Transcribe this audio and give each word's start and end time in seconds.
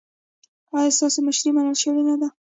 ایا 0.77 0.91
ستاسو 0.97 1.19
مشري 1.27 1.49
منل 1.55 1.75
شوې 1.83 2.03
نه 2.09 2.15
ده؟ 2.21 2.27